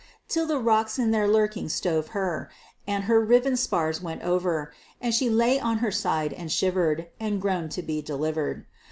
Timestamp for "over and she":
4.23-5.29